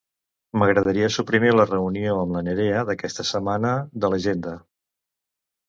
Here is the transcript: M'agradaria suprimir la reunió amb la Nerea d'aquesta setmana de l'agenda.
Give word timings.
M'agradaria 0.61 1.09
suprimir 1.15 1.51
la 1.57 1.65
reunió 1.73 2.17
amb 2.23 2.35
la 2.37 2.43
Nerea 2.49 2.81
d'aquesta 2.89 3.29
setmana 3.35 3.77
de 4.07 4.13
l'agenda. 4.15 4.59